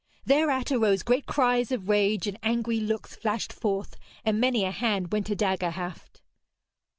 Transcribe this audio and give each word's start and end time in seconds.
Thereat 0.25 0.71
arose 0.71 1.03
great 1.03 1.27
cries 1.27 1.71
of 1.71 1.87
rage, 1.87 2.25
and 2.25 2.39
angry 2.41 2.79
looks 2.79 3.15
flashed 3.15 3.53
forth, 3.53 3.97
and 4.25 4.39
many 4.39 4.65
a 4.65 4.71
hand 4.71 5.11
went 5.13 5.27
to 5.27 5.35
dagger 5.35 5.69
haft. 5.69 6.23